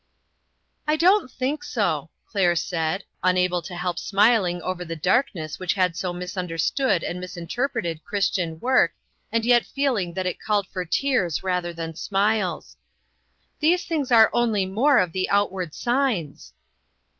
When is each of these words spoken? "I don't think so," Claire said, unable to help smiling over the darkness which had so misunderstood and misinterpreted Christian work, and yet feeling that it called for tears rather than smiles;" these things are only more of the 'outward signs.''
"I 0.87 0.95
don't 0.95 1.29
think 1.29 1.63
so," 1.63 2.09
Claire 2.25 2.55
said, 2.55 3.03
unable 3.21 3.61
to 3.61 3.75
help 3.75 3.99
smiling 3.99 4.59
over 4.63 4.83
the 4.83 4.95
darkness 4.95 5.59
which 5.59 5.75
had 5.75 5.95
so 5.95 6.11
misunderstood 6.11 7.03
and 7.03 7.19
misinterpreted 7.19 8.03
Christian 8.03 8.59
work, 8.59 8.95
and 9.31 9.45
yet 9.45 9.63
feeling 9.63 10.15
that 10.15 10.25
it 10.25 10.41
called 10.41 10.65
for 10.65 10.85
tears 10.85 11.43
rather 11.43 11.71
than 11.71 11.93
smiles;" 11.93 12.77
these 13.59 13.85
things 13.85 14.11
are 14.11 14.31
only 14.33 14.65
more 14.65 14.97
of 14.97 15.11
the 15.11 15.29
'outward 15.29 15.75
signs.'' 15.75 16.51